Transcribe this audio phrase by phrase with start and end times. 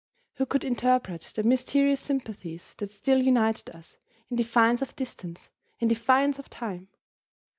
[0.37, 3.99] Who could interpret the mysterious sympathies that still united us,
[4.31, 6.87] in defiance of distance, in defiance of time?